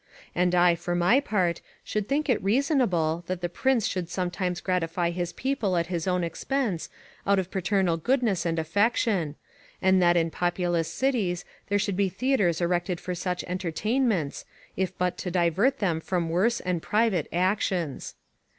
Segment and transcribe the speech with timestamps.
[0.33, 5.11] And I, for my part, should think it reasonable, that the prince should sometimes gratify
[5.11, 6.89] his people at his own expense,
[7.27, 9.35] out of paternal goodness and affection;
[9.79, 14.43] and that in populous cities there should be theatres erected for such entertainments,
[14.75, 18.15] if but to divert them from worse and private actions.